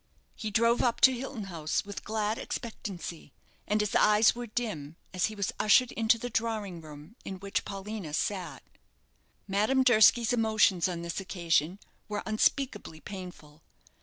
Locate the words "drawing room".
6.31-7.15